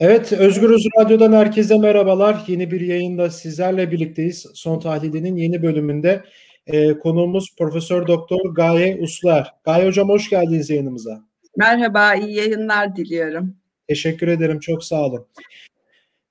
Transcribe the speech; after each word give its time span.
Evet, 0.00 0.32
Özgürüz 0.32 0.86
Radyo'dan 1.00 1.32
herkese 1.32 1.78
merhabalar. 1.78 2.44
Yeni 2.46 2.70
bir 2.70 2.80
yayında 2.80 3.30
sizlerle 3.30 3.90
birlikteyiz. 3.90 4.46
Son 4.54 4.80
tahlilinin 4.80 5.36
yeni 5.36 5.62
bölümünde 5.62 6.24
e, 6.66 6.98
konuğumuz 6.98 7.56
Profesör 7.58 8.06
Doktor 8.06 8.54
Gaye 8.54 8.98
Uslar. 9.00 9.54
Gaye 9.64 9.86
Hocam 9.86 10.08
hoş 10.08 10.30
geldiniz 10.30 10.70
yayınımıza. 10.70 11.24
Merhaba, 11.56 12.14
iyi 12.14 12.36
yayınlar 12.36 12.96
diliyorum. 12.96 13.56
Teşekkür 13.88 14.28
ederim, 14.28 14.60
çok 14.60 14.84
sağ 14.84 15.06
olun. 15.06 15.26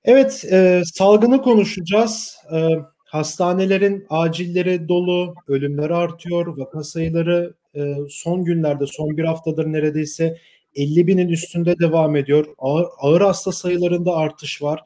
Evet, 0.04 0.44
e, 0.52 0.82
salgını 0.84 1.42
konuşacağız. 1.42 2.36
E, 2.54 2.68
hastanelerin 3.04 4.06
acilleri 4.08 4.88
dolu, 4.88 5.34
ölümler 5.48 5.90
artıyor, 5.90 6.58
vaka 6.58 6.82
sayıları 6.82 7.54
e, 7.74 7.94
son 8.08 8.44
günlerde, 8.44 8.86
son 8.86 9.16
bir 9.16 9.24
haftadır 9.24 9.66
neredeyse 9.66 10.36
50 10.74 11.06
binin 11.06 11.28
üstünde 11.28 11.78
devam 11.78 12.16
ediyor. 12.16 12.46
Ağır, 12.58 12.86
ağır 12.98 13.20
hasta 13.20 13.52
sayılarında 13.52 14.16
artış 14.16 14.62
var. 14.62 14.80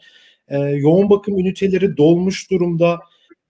E, 0.49 0.59
yoğun 0.59 1.11
bakım 1.11 1.39
üniteleri 1.39 1.97
dolmuş 1.97 2.51
durumda 2.51 3.01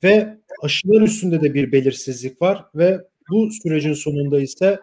ve 0.02 0.38
aşılar 0.62 1.00
üstünde 1.00 1.40
de 1.40 1.54
bir 1.54 1.72
belirsizlik 1.72 2.42
var 2.42 2.64
ve 2.74 3.00
bu 3.30 3.50
sürecin 3.62 3.92
sonunda 3.92 4.40
ise 4.40 4.78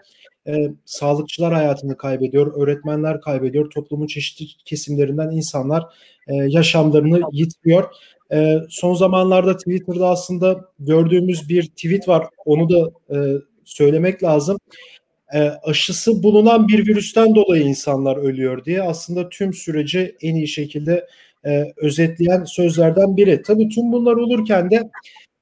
e, 0.47 0.53
sağlıkçılar 0.85 1.53
hayatını 1.53 1.97
kaybediyor, 1.97 2.63
öğretmenler 2.63 3.21
kaybediyor, 3.21 3.69
toplumun 3.69 4.07
çeşitli 4.07 4.45
kesimlerinden 4.65 5.31
insanlar 5.31 5.83
e, 6.27 6.35
yaşamlarını 6.35 7.21
yitiriyor. 7.31 7.83
E, 8.33 8.57
son 8.69 8.93
zamanlarda 8.93 9.57
Twitter'da 9.57 10.09
aslında 10.09 10.65
gördüğümüz 10.79 11.49
bir 11.49 11.63
tweet 11.63 12.07
var, 12.07 12.27
onu 12.45 12.69
da 12.69 12.91
e, 13.15 13.17
söylemek 13.65 14.23
lazım 14.23 14.57
e, 15.33 15.39
aşısı 15.39 16.23
bulunan 16.23 16.67
bir 16.67 16.87
virüsten 16.87 17.35
dolayı 17.35 17.63
insanlar 17.63 18.17
ölüyor 18.17 18.65
diye 18.65 18.81
aslında 18.81 19.29
tüm 19.29 19.53
süreci 19.53 20.15
en 20.21 20.35
iyi 20.35 20.47
şekilde 20.47 21.07
e, 21.45 21.63
özetleyen 21.77 22.43
sözlerden 22.43 23.17
biri. 23.17 23.41
Tabii 23.41 23.69
tüm 23.69 23.91
bunlar 23.91 24.13
olurken 24.13 24.71
de 24.71 24.89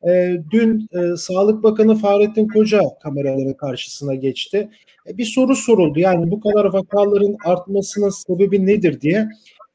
e, 0.07 0.37
dün 0.51 0.87
e, 0.93 1.17
Sağlık 1.17 1.63
Bakanı 1.63 1.95
Fahrettin 1.95 2.47
Koca 2.47 2.81
kameraların 3.03 3.53
karşısına 3.53 4.15
geçti. 4.15 4.69
E, 5.07 5.17
bir 5.17 5.25
soru 5.25 5.55
soruldu 5.55 5.99
yani 5.99 6.31
bu 6.31 6.39
kadar 6.39 6.65
vakaların 6.65 7.37
artmasının 7.45 8.09
sebebi 8.09 8.65
nedir 8.65 9.01
diye. 9.01 9.27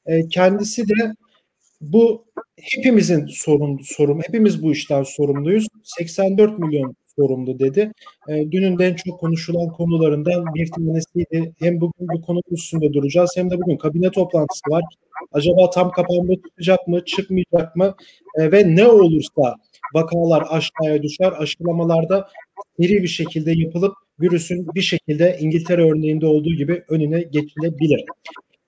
E, 0.06 0.28
kendisi 0.28 0.88
de 0.88 1.14
bu 1.80 2.24
hepimizin 2.60 3.26
sorun, 3.26 3.80
sorun, 3.82 4.20
hepimiz 4.26 4.62
bu 4.62 4.72
işten 4.72 5.02
sorumluyuz. 5.02 5.66
84 5.82 6.58
milyon 6.58 6.96
sorumlu 7.18 7.58
dedi. 7.58 7.92
E, 8.28 8.52
dünün 8.52 8.78
en 8.78 8.94
çok 8.94 9.20
konuşulan 9.20 9.68
konularından 9.68 10.44
bir 10.54 10.70
tanesiydi. 10.70 11.52
Hem 11.60 11.80
bugün 11.80 12.08
bu 12.14 12.22
konu 12.22 12.40
üstünde 12.50 12.92
duracağız 12.92 13.30
hem 13.36 13.50
de 13.50 13.58
bugün 13.58 13.76
kabine 13.76 14.10
toplantısı 14.10 14.70
var. 14.70 14.84
Acaba 15.32 15.70
tam 15.70 15.90
kapanma 15.90 16.34
çıkacak 16.34 16.88
mı, 16.88 17.04
çıkmayacak 17.04 17.76
mı? 17.76 17.94
E, 18.38 18.52
ve 18.52 18.76
ne 18.76 18.88
olursa 18.88 19.54
vakalar 19.94 20.44
aşağıya 20.50 21.02
düşer, 21.02 21.32
aşılamalarda 21.38 22.28
seri 22.80 23.02
bir 23.02 23.08
şekilde 23.08 23.52
yapılıp 23.52 23.94
virüsün 24.20 24.66
bir 24.74 24.82
şekilde 24.82 25.36
İngiltere 25.40 25.82
örneğinde 25.82 26.26
olduğu 26.26 26.54
gibi 26.54 26.84
önüne 26.88 27.22
geçilebilir. 27.22 28.04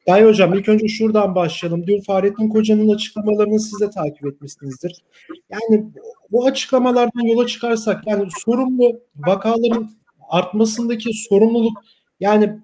Gaye 0.07 0.27
Hocam 0.27 0.55
ilk 0.55 0.69
önce 0.69 0.89
şuradan 0.89 1.35
başlayalım. 1.35 1.87
Dün 1.87 2.01
Fahrettin 2.01 2.49
Koca'nın 2.49 2.95
açıklamalarını 2.95 3.61
siz 3.61 3.81
de 3.81 3.91
takip 3.91 4.27
etmişsinizdir. 4.27 5.05
Yani 5.51 5.87
bu 6.31 6.47
açıklamalardan 6.47 7.23
yola 7.23 7.47
çıkarsak 7.47 8.07
yani 8.07 8.29
sorumlu 8.45 9.01
vakaların 9.17 9.91
artmasındaki 10.29 11.11
sorumluluk 11.29 11.79
yani 12.21 12.59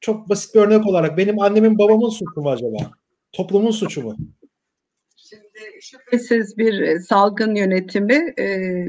çok 0.00 0.28
basit 0.28 0.54
bir 0.54 0.60
örnek 0.60 0.86
olarak 0.86 1.18
benim 1.18 1.40
annemin 1.40 1.78
babamın 1.78 2.08
suçu 2.08 2.40
mu 2.40 2.50
acaba? 2.50 2.76
Toplumun 3.32 3.70
suçu 3.70 4.02
mu? 4.02 4.16
Şimdi 5.16 5.80
şüphesiz 5.80 6.58
bir 6.58 6.80
e, 6.80 7.00
salgın 7.00 7.54
yönetimi 7.54 8.34
e, 8.38 8.46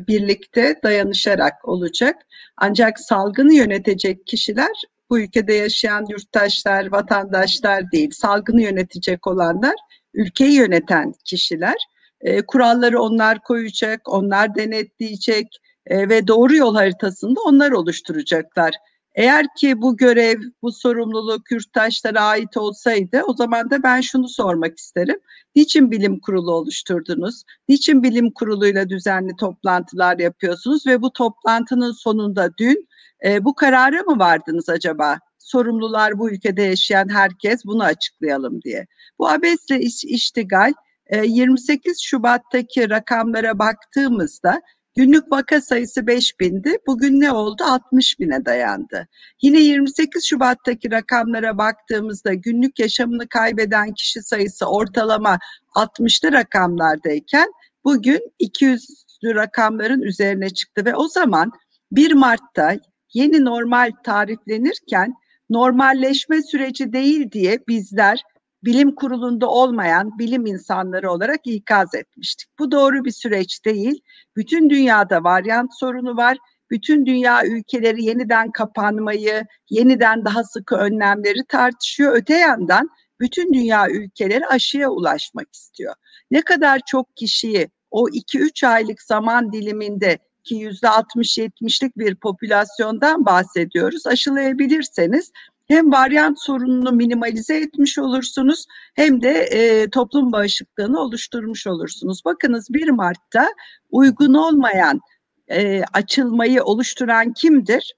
birlikte 0.07 0.75
dayanışarak 0.83 1.67
olacak. 1.67 2.15
Ancak 2.57 2.99
salgını 2.99 3.53
yönetecek 3.53 4.27
kişiler 4.27 4.83
bu 5.09 5.19
ülkede 5.19 5.53
yaşayan 5.53 6.05
yurttaşlar, 6.09 6.91
vatandaşlar 6.91 7.91
değil, 7.91 8.11
salgını 8.11 8.61
yönetecek 8.61 9.27
olanlar, 9.27 9.75
ülkeyi 10.13 10.53
yöneten 10.53 11.13
kişiler. 11.25 11.75
E, 12.21 12.41
kuralları 12.41 13.01
onlar 13.01 13.43
koyacak, 13.43 14.01
onlar 14.05 14.55
denetleyecek 14.55 15.47
e, 15.85 16.09
ve 16.09 16.27
doğru 16.27 16.55
yol 16.55 16.75
haritasında 16.75 17.39
onlar 17.45 17.71
oluşturacaklar. 17.71 18.75
Eğer 19.15 19.45
ki 19.57 19.81
bu 19.81 19.97
görev, 19.97 20.41
bu 20.61 20.71
sorumluluk 20.71 21.51
yurttaşlara 21.51 22.21
ait 22.21 22.57
olsaydı 22.57 23.21
o 23.27 23.33
zaman 23.33 23.69
da 23.69 23.83
ben 23.83 24.01
şunu 24.01 24.29
sormak 24.29 24.77
isterim. 24.77 25.19
Niçin 25.55 25.91
bilim 25.91 26.19
kurulu 26.19 26.51
oluşturdunuz? 26.51 27.43
Niçin 27.69 28.03
bilim 28.03 28.31
kuruluyla 28.31 28.89
düzenli 28.89 29.35
toplantılar 29.39 30.19
yapıyorsunuz 30.19 30.87
ve 30.87 31.01
bu 31.01 31.13
toplantının 31.13 31.91
sonunda 31.91 32.49
dün 32.57 32.87
e, 33.25 33.45
bu 33.45 33.55
karara 33.55 34.03
mı 34.03 34.19
vardınız 34.19 34.69
acaba? 34.69 35.19
Sorumlular 35.37 36.19
bu 36.19 36.31
ülkede 36.31 36.61
yaşayan 36.61 37.09
herkes 37.09 37.65
bunu 37.65 37.83
açıklayalım 37.83 38.61
diye. 38.61 38.87
Bu 39.19 39.29
abesle 39.29 39.79
iş, 39.79 40.03
iştigal 40.05 40.73
28 41.11 42.01
Şubat'taki 42.01 42.89
rakamlara 42.89 43.59
baktığımızda 43.59 44.61
Günlük 44.97 45.31
vaka 45.31 45.61
sayısı 45.61 46.01
5000'di. 46.01 46.77
Bugün 46.87 47.19
ne 47.19 47.31
oldu? 47.31 47.63
60 47.63 48.19
bine 48.19 48.45
dayandı. 48.45 49.07
Yine 49.41 49.59
28 49.59 50.25
Şubat'taki 50.25 50.91
rakamlara 50.91 51.57
baktığımızda 51.57 52.33
günlük 52.33 52.79
yaşamını 52.79 53.27
kaybeden 53.27 53.93
kişi 53.93 54.21
sayısı 54.21 54.65
ortalama 54.65 55.39
60'lı 55.75 56.31
rakamlardayken 56.31 57.51
bugün 57.83 58.19
200'lü 58.39 59.35
rakamların 59.35 60.01
üzerine 60.01 60.49
çıktı 60.49 60.85
ve 60.85 60.95
o 60.95 61.07
zaman 61.07 61.51
1 61.91 62.13
Mart'ta 62.13 62.75
yeni 63.13 63.45
normal 63.45 63.91
tariflenirken 64.03 65.13
normalleşme 65.49 66.41
süreci 66.41 66.93
değil 66.93 67.31
diye 67.31 67.59
bizler 67.67 68.23
bilim 68.63 68.95
kurulunda 68.95 69.49
olmayan 69.49 70.19
bilim 70.19 70.45
insanları 70.45 71.11
olarak 71.11 71.39
ikaz 71.47 71.95
etmiştik. 71.95 72.49
Bu 72.59 72.71
doğru 72.71 73.05
bir 73.05 73.11
süreç 73.11 73.65
değil. 73.65 74.01
Bütün 74.35 74.69
dünyada 74.69 75.23
varyant 75.23 75.71
sorunu 75.79 76.17
var. 76.17 76.37
Bütün 76.71 77.05
dünya 77.05 77.45
ülkeleri 77.45 78.03
yeniden 78.03 78.51
kapanmayı, 78.51 79.45
yeniden 79.69 80.25
daha 80.25 80.43
sıkı 80.43 80.75
önlemleri 80.75 81.45
tartışıyor. 81.47 82.15
Öte 82.15 82.33
yandan 82.33 82.89
bütün 83.19 83.53
dünya 83.53 83.89
ülkeleri 83.89 84.47
aşıya 84.47 84.89
ulaşmak 84.89 85.53
istiyor. 85.53 85.93
Ne 86.31 86.41
kadar 86.41 86.81
çok 86.87 87.15
kişiyi 87.17 87.69
o 87.91 88.09
2-3 88.09 88.67
aylık 88.67 89.01
zaman 89.01 89.53
diliminde 89.53 90.17
ki 90.43 90.55
yüzde 90.55 90.87
60-70'lik 90.87 91.97
bir 91.97 92.15
popülasyondan 92.15 93.25
bahsediyoruz. 93.25 94.07
Aşılayabilirseniz 94.07 95.31
hem 95.67 95.91
varyant 95.91 96.39
sorununu 96.39 96.91
minimalize 96.91 97.57
etmiş 97.57 97.97
olursunuz 97.97 98.65
hem 98.95 99.21
de 99.21 99.29
e, 99.29 99.89
toplum 99.89 100.31
bağışıklığını 100.31 100.99
oluşturmuş 100.99 101.67
olursunuz. 101.67 102.25
Bakınız 102.25 102.67
1 102.69 102.89
Mart'ta 102.89 103.47
uygun 103.89 104.33
olmayan 104.33 104.99
e, 105.47 105.83
açılmayı 105.93 106.63
oluşturan 106.63 107.33
kimdir? 107.33 107.93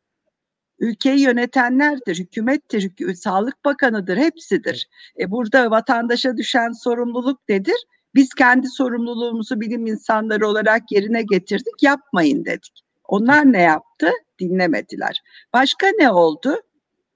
Ülkeyi 0.80 1.20
yönetenlerdir, 1.20 2.20
hükümettir, 2.20 2.84
hükü, 2.84 3.16
Sağlık 3.16 3.66
Bakanı'dır, 3.66 4.18
hepsidir. 4.18 4.88
E, 5.20 5.32
burada 5.32 5.72
vatandaşa 5.72 6.38
düşen 6.38 6.72
sorumluluk 6.72 7.50
nedir? 7.50 7.86
Biz 8.16 8.30
kendi 8.34 8.68
sorumluluğumuzu 8.68 9.62
bilim 9.62 9.88
insanları 9.88 10.48
olarak 10.48 10.92
yerine 10.92 11.22
getirdik, 11.22 11.84
yapmayın 11.84 12.46
dedik. 12.46 12.84
Onlar 13.08 13.54
ne 13.54 13.62
yaptı? 13.62 14.12
Dinlemediler. 14.40 15.22
Başka 15.54 15.88
ne 16.00 16.12
oldu? 16.12 16.62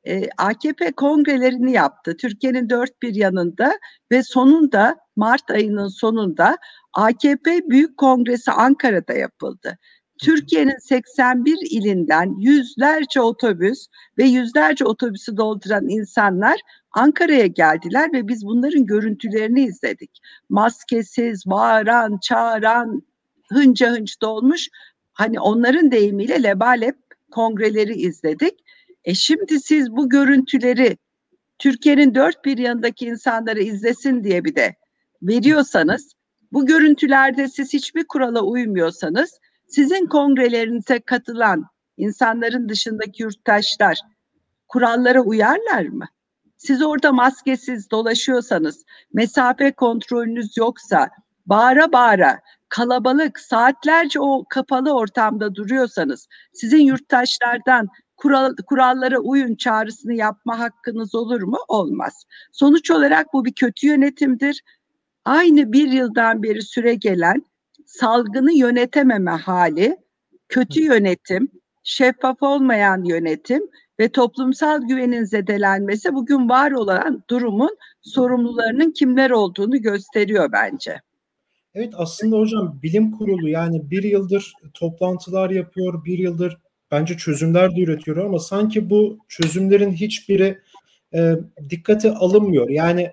E, 0.07 0.29
AKP 0.37 0.91
kongrelerini 0.91 1.71
yaptı. 1.71 2.17
Türkiye'nin 2.17 2.69
dört 2.69 3.01
bir 3.01 3.15
yanında 3.15 3.79
ve 4.11 4.23
sonunda 4.23 4.95
Mart 5.15 5.51
ayının 5.51 5.87
sonunda 5.87 6.57
AKP 6.93 7.69
Büyük 7.69 7.97
Kongresi 7.97 8.51
Ankara'da 8.51 9.13
yapıldı. 9.13 9.77
Türkiye'nin 10.21 10.77
81 10.77 11.57
ilinden 11.71 12.35
yüzlerce 12.39 13.21
otobüs 13.21 13.87
ve 14.17 14.23
yüzlerce 14.23 14.85
otobüsü 14.85 15.37
dolduran 15.37 15.89
insanlar 15.89 16.59
Ankara'ya 16.91 17.45
geldiler 17.45 18.13
ve 18.13 18.27
biz 18.27 18.45
bunların 18.45 18.85
görüntülerini 18.85 19.61
izledik. 19.61 20.11
Maskesiz, 20.49 21.45
bağıran, 21.45 22.19
çağıran, 22.21 23.03
hınca 23.49 23.91
hınç 23.91 24.21
dolmuş. 24.21 24.69
Hani 25.13 25.39
onların 25.39 25.91
deyimiyle 25.91 26.43
lebalep 26.43 26.95
kongreleri 27.31 27.93
izledik 27.93 28.59
e 29.05 29.13
şimdi 29.13 29.59
siz 29.59 29.91
bu 29.91 30.09
görüntüleri 30.09 30.97
Türkiye'nin 31.59 32.15
dört 32.15 32.45
bir 32.45 32.57
yanındaki 32.57 33.05
insanları 33.05 33.61
izlesin 33.63 34.23
diye 34.23 34.43
bir 34.43 34.55
de 34.55 34.75
veriyorsanız 35.21 36.13
bu 36.51 36.65
görüntülerde 36.65 37.47
siz 37.47 37.73
hiçbir 37.73 38.03
kurala 38.03 38.41
uymuyorsanız 38.41 39.39
sizin 39.67 40.05
kongrelerinize 40.05 40.99
katılan 40.99 41.65
insanların 41.97 42.69
dışındaki 42.69 43.23
yurttaşlar 43.23 43.99
kurallara 44.67 45.21
uyarlar 45.21 45.85
mı? 45.85 46.05
Siz 46.57 46.81
orada 46.81 47.11
maskesiz 47.11 47.91
dolaşıyorsanız, 47.91 48.85
mesafe 49.13 49.71
kontrolünüz 49.71 50.57
yoksa, 50.57 51.09
bağıra 51.45 51.91
bağıra, 51.91 52.39
kalabalık, 52.69 53.39
saatlerce 53.39 54.19
o 54.19 54.45
kapalı 54.49 54.93
ortamda 54.93 55.55
duruyorsanız, 55.55 56.27
sizin 56.53 56.81
yurttaşlardan 56.81 57.87
kural, 58.23 58.55
kurallara 58.65 59.19
uyun 59.19 59.55
çağrısını 59.55 60.13
yapma 60.13 60.59
hakkınız 60.59 61.15
olur 61.15 61.41
mu? 61.41 61.57
Olmaz. 61.67 62.25
Sonuç 62.51 62.91
olarak 62.91 63.33
bu 63.33 63.45
bir 63.45 63.53
kötü 63.53 63.87
yönetimdir. 63.87 64.63
Aynı 65.25 65.73
bir 65.73 65.91
yıldan 65.91 66.43
beri 66.43 66.61
süre 66.61 66.95
gelen 66.95 67.45
salgını 67.85 68.53
yönetememe 68.53 69.31
hali, 69.31 69.97
kötü 70.49 70.81
yönetim, 70.81 71.51
şeffaf 71.83 72.43
olmayan 72.43 73.03
yönetim 73.03 73.61
ve 73.99 74.09
toplumsal 74.09 74.81
güvenin 74.87 75.23
zedelenmesi 75.23 76.13
bugün 76.13 76.49
var 76.49 76.71
olan 76.71 77.23
durumun 77.29 77.77
sorumlularının 78.01 78.91
kimler 78.91 79.29
olduğunu 79.29 79.81
gösteriyor 79.81 80.51
bence. 80.51 81.01
Evet 81.75 81.93
aslında 81.97 82.37
hocam 82.37 82.79
bilim 82.83 83.11
kurulu 83.11 83.49
yani 83.49 83.91
bir 83.91 84.03
yıldır 84.03 84.53
toplantılar 84.73 85.49
yapıyor, 85.49 86.05
bir 86.05 86.17
yıldır 86.17 86.57
bence 86.93 87.17
çözümler 87.17 87.75
de 87.75 87.81
üretiyor 87.81 88.17
ama 88.17 88.39
sanki 88.39 88.89
bu 88.89 89.17
çözümlerin 89.27 89.91
hiçbiri 89.91 90.57
e, 91.15 91.33
dikkate 91.69 92.11
alınmıyor. 92.11 92.69
Yani 92.69 93.11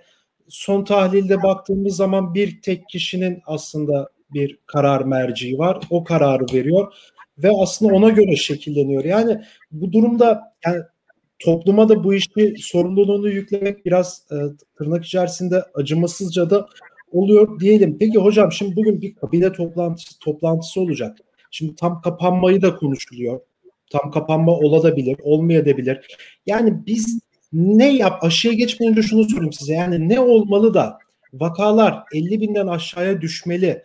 son 0.49 0.85
tahlilde 0.85 1.43
baktığımız 1.43 1.97
zaman 1.97 2.35
bir 2.35 2.62
tek 2.62 2.88
kişinin 2.88 3.43
aslında 3.47 4.09
bir 4.35 4.59
karar 4.67 5.00
merciği 5.00 5.59
var. 5.59 5.79
O 5.91 6.05
kararı 6.05 6.44
veriyor 6.53 6.94
ve 7.38 7.50
aslında 7.59 7.94
ona 7.94 8.09
göre 8.09 8.37
şekilleniyor. 8.37 9.05
Yani 9.05 9.41
bu 9.73 9.93
durumda 9.93 10.41
yani 10.67 10.83
topluma 11.38 11.88
da 11.88 12.05
bu 12.05 12.15
işi 12.15 12.55
sorumluluğunu 12.59 13.29
yüklemek 13.29 13.87
biraz 13.87 14.26
e, 14.33 14.37
tırnak 14.79 15.05
içerisinde 15.05 15.62
acımasızca 15.75 16.50
da 16.50 16.67
oluyor 17.12 17.61
diyelim. 17.61 17.97
Peki 17.99 18.19
hocam 18.19 18.53
şimdi 18.53 18.76
bugün 18.76 19.00
bir 19.03 19.15
kabine 19.15 19.53
toplantısı 19.53 20.19
toplantısı 20.19 20.81
olacak. 20.81 21.19
Şimdi 21.50 21.75
tam 21.75 22.00
kapanmayı 22.00 22.62
da 22.62 22.76
konuşuluyor. 22.76 23.41
Tam 23.90 24.10
kapanma 24.10 24.52
olabilir, 24.52 25.16
olmayabilir. 25.22 26.16
Yani 26.46 26.87
biz 26.87 27.20
ne 27.52 27.92
yap 27.92 28.25
aşıya 28.25 28.54
geçmeden 28.54 28.92
önce 28.92 29.02
şunu 29.02 29.28
sorayım 29.28 29.52
size. 29.52 29.75
Yani 29.75 30.08
ne 30.08 30.20
olmalı 30.20 30.75
da 30.75 30.98
vakalar 31.32 32.02
50 32.12 32.40
binden 32.40 32.66
aşağıya 32.66 33.20
düşmeli. 33.20 33.84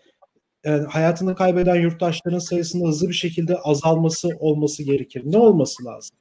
E, 0.64 0.70
hayatını 0.70 1.36
kaybeden 1.36 1.76
yurttaşların 1.76 2.40
sayısının 2.40 2.88
hızlı 2.88 3.10
bir 3.10 3.14
şekilde 3.14 3.56
azalması 3.56 4.30
olması 4.40 4.84
gerekir. 4.84 5.22
Ne 5.26 5.38
olması 5.38 5.86
lazım? 5.86 6.18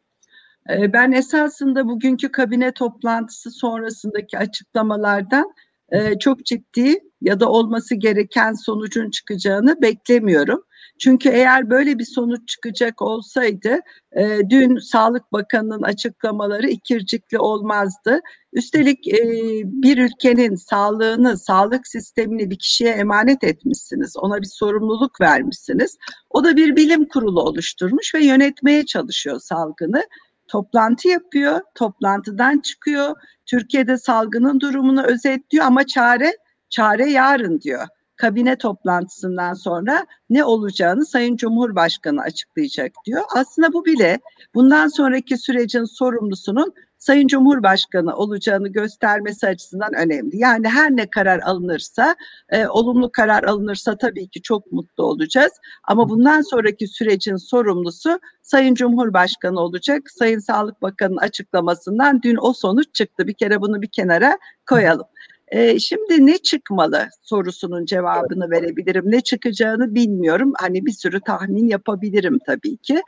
E, 0.70 0.92
ben 0.92 1.12
esasında 1.12 1.88
bugünkü 1.88 2.32
kabine 2.32 2.72
toplantısı 2.72 3.50
sonrasındaki 3.50 4.38
açıklamalardan 4.38 5.52
e, 5.88 6.19
çok 6.19 6.44
ciddi 6.46 7.00
ya 7.20 7.40
da 7.40 7.50
olması 7.50 7.94
gereken 7.94 8.52
sonucun 8.52 9.10
çıkacağını 9.10 9.82
beklemiyorum. 9.82 10.64
Çünkü 10.98 11.28
eğer 11.28 11.70
böyle 11.70 11.98
bir 11.98 12.04
sonuç 12.04 12.48
çıkacak 12.48 13.02
olsaydı 13.02 13.81
e, 14.12 14.38
dün 14.50 14.78
Sağlık 14.78 15.32
Bakanı'nın 15.32 15.82
açıklamaları 15.82 16.69
ikircikli 16.69 17.38
olmazdı. 17.38 18.20
Üstelik 18.52 19.08
e, 19.08 19.22
bir 19.64 19.98
ülkenin 19.98 20.54
sağlığını, 20.54 21.38
sağlık 21.38 21.86
sistemini 21.86 22.50
bir 22.50 22.58
kişiye 22.58 22.90
emanet 22.90 23.44
etmişsiniz. 23.44 24.16
Ona 24.16 24.42
bir 24.42 24.50
sorumluluk 24.52 25.20
vermişsiniz. 25.20 25.96
O 26.31 26.44
da 26.44 26.56
bir 26.56 26.76
bilim 26.76 27.08
kurulu 27.08 27.42
oluşturmuş 27.42 28.14
ve 28.14 28.25
yönetmeye 28.25 28.86
çalışıyor 28.86 29.40
salgını 29.40 30.04
toplantı 30.48 31.08
yapıyor, 31.08 31.60
toplantıdan 31.75 32.58
çıkıyor. 32.58 33.14
Türkiye'de 33.46 33.98
salgının 33.98 34.60
durumunu 34.60 35.02
özetliyor 35.02 35.64
ama 35.64 35.86
çare 35.86 36.32
çare 36.69 37.10
yarın 37.10 37.60
diyor 37.60 37.88
kabine 38.16 38.58
toplantısından 38.58 39.55
sonra 39.55 40.06
ne 40.31 40.44
olacağını 40.44 41.06
Sayın 41.06 41.37
Cumhurbaşkanı 41.37 42.20
açıklayacak 42.20 42.93
diyor. 43.06 43.22
Aslında 43.37 43.72
bu 43.72 43.84
bile 43.84 44.19
bundan 44.55 44.88
sonraki 44.88 45.38
sürecin 45.38 45.84
sorumlusunun 45.84 46.75
Sayın 47.05 47.26
Cumhurbaşkanı 47.26 48.16
olacağını 48.16 48.69
göstermesi 48.69 49.46
açısından 49.46 49.94
önemli. 49.94 50.37
Yani 50.37 50.69
her 50.69 50.90
ne 50.90 51.11
karar 51.11 51.38
alınırsa, 51.38 52.16
e, 52.49 52.66
olumlu 52.66 53.12
karar 53.12 53.43
alınırsa 53.43 53.96
tabii 53.96 54.28
ki 54.28 54.43
çok 54.43 54.72
mutlu 54.72 55.05
olacağız. 55.05 55.52
Ama 55.88 56.08
bundan 56.08 56.40
sonraki 56.40 56.88
sürecin 56.88 57.37
sorumlusu 57.37 58.20
Sayın 58.43 58.75
Cumhurbaşkanı 58.75 59.60
olacak. 59.60 60.10
Sayın 60.10 60.38
Sağlık 60.38 60.82
Bakanı'nın 60.82 61.17
açıklamasından 61.17 62.22
dün 62.22 62.38
o 62.40 62.52
sonuç 62.52 62.94
çıktı. 62.94 63.26
Bir 63.26 63.34
kere 63.34 63.60
bunu 63.60 63.82
bir 63.82 63.88
kenara 63.88 64.38
koyalım. 64.69 65.06
E, 65.49 65.79
şimdi 65.79 66.26
ne 66.26 66.38
çıkmalı 66.38 67.08
sorusunun 67.23 67.85
cevabını 67.85 68.50
verebilirim. 68.50 69.05
Ne 69.06 69.20
çıkacağını 69.20 69.94
bilmiyorum. 69.94 70.52
Hani 70.61 70.87
bir 70.87 70.93
sürü 70.93 71.20
tahmin 71.20 71.69
yapabilirim 71.69 72.38
tabii 72.46 72.76
ki. 72.76 73.02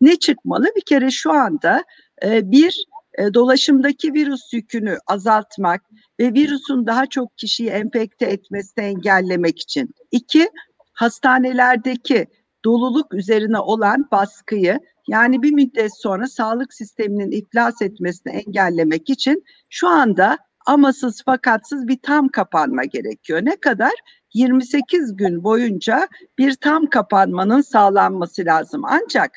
Ne 0.00 0.16
çıkmalı? 0.16 0.66
Bir 0.76 0.84
kere 0.86 1.10
şu 1.10 1.32
anda 1.32 1.84
e, 2.24 2.50
bir 2.50 2.84
e, 3.18 3.34
dolaşımdaki 3.34 4.14
virüs 4.14 4.52
yükünü 4.52 4.98
azaltmak 5.06 5.82
ve 6.20 6.34
virüsün 6.34 6.86
daha 6.86 7.06
çok 7.06 7.38
kişiyi 7.38 7.68
enfekte 7.68 8.26
etmesini 8.26 8.84
engellemek 8.84 9.60
için. 9.60 9.94
İki, 10.10 10.48
hastanelerdeki 10.92 12.26
doluluk 12.64 13.14
üzerine 13.14 13.58
olan 13.58 14.08
baskıyı 14.12 14.78
yani 15.08 15.42
bir 15.42 15.52
müddet 15.52 16.00
sonra 16.00 16.26
sağlık 16.26 16.74
sisteminin 16.74 17.30
iflas 17.30 17.82
etmesini 17.82 18.32
engellemek 18.32 19.10
için 19.10 19.44
şu 19.68 19.88
anda 19.88 20.38
amasız 20.66 21.22
fakatsız 21.24 21.88
bir 21.88 21.98
tam 22.02 22.28
kapanma 22.28 22.84
gerekiyor. 22.84 23.40
Ne 23.42 23.56
kadar? 23.56 23.92
28 24.34 25.16
gün 25.16 25.44
boyunca 25.44 26.08
bir 26.38 26.54
tam 26.54 26.86
kapanmanın 26.86 27.60
sağlanması 27.60 28.44
lazım. 28.44 28.82
Ancak 28.84 29.30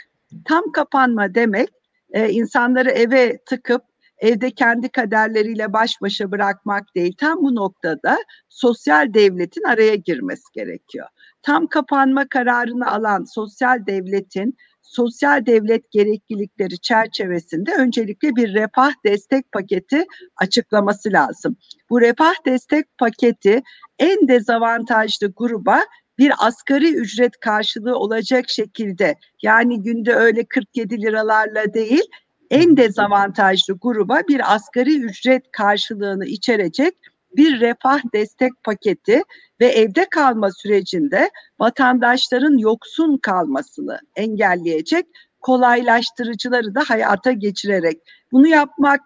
tam 0.45 0.71
kapanma 0.71 1.35
demek 1.35 1.69
e, 2.11 2.29
insanları 2.29 2.89
eve 2.89 3.37
tıkıp 3.45 3.83
evde 4.17 4.51
kendi 4.51 4.89
kaderleriyle 4.89 5.73
baş 5.73 6.01
başa 6.01 6.31
bırakmak 6.31 6.95
değil. 6.95 7.15
Tam 7.17 7.41
bu 7.41 7.55
noktada 7.55 8.17
sosyal 8.49 9.13
devletin 9.13 9.63
araya 9.63 9.95
girmesi 9.95 10.43
gerekiyor. 10.53 11.07
Tam 11.41 11.67
kapanma 11.67 12.27
kararını 12.27 12.91
alan 12.91 13.23
sosyal 13.23 13.85
devletin 13.85 14.57
sosyal 14.83 15.45
devlet 15.45 15.91
gereklilikleri 15.91 16.79
çerçevesinde 16.79 17.71
öncelikle 17.75 18.35
bir 18.35 18.53
refah 18.53 18.91
destek 19.05 19.51
paketi 19.51 20.05
açıklaması 20.37 21.11
lazım. 21.11 21.57
Bu 21.89 22.01
refah 22.01 22.33
destek 22.45 22.97
paketi 22.97 23.61
en 23.99 24.27
dezavantajlı 24.27 25.33
gruba 25.37 25.79
bir 26.17 26.31
asgari 26.39 26.93
ücret 26.93 27.39
karşılığı 27.39 27.95
olacak 27.97 28.49
şekilde 28.49 29.15
yani 29.41 29.81
günde 29.81 30.13
öyle 30.13 30.45
47 30.45 31.01
liralarla 31.01 31.73
değil 31.73 32.03
en 32.49 32.77
dezavantajlı 32.77 33.77
gruba 33.81 34.21
bir 34.29 34.55
asgari 34.55 34.99
ücret 34.99 35.51
karşılığını 35.51 36.25
içerecek 36.25 36.95
bir 37.37 37.59
refah 37.59 37.99
destek 38.13 38.63
paketi 38.63 39.23
ve 39.61 39.65
evde 39.65 40.07
kalma 40.09 40.51
sürecinde 40.51 41.29
vatandaşların 41.59 42.57
yoksun 42.57 43.17
kalmasını 43.17 43.99
engelleyecek 44.15 45.05
kolaylaştırıcıları 45.41 46.75
da 46.75 46.83
hayata 46.87 47.31
geçirerek 47.31 47.99
bunu 48.31 48.47
yapmak 48.47 49.01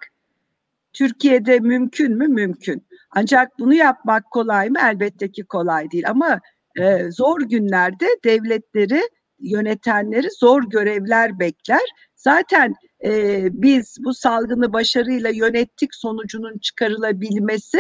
Türkiye'de 0.94 1.60
mümkün 1.60 2.18
mü? 2.18 2.28
Mümkün. 2.28 2.88
Ancak 3.12 3.60
bunu 3.60 3.74
yapmak 3.74 4.32
kolay 4.32 4.70
mı? 4.70 4.80
Elbette 4.84 5.32
ki 5.32 5.44
kolay 5.44 5.92
değil 5.92 6.10
ama 6.10 6.40
e, 6.80 7.12
zor 7.12 7.42
günlerde 7.42 8.06
devletleri 8.26 9.02
yönetenleri 9.40 10.28
zor 10.40 10.64
görevler 10.70 11.40
bekler. 11.40 11.90
Zaten 12.16 12.74
e, 13.04 13.42
biz 13.52 13.98
bu 14.00 14.14
salgını 14.14 14.74
başarıyla 14.74 15.30
yönettik 15.30 15.96
sonucunun 15.96 16.58
çıkarılabilmesi 16.58 17.80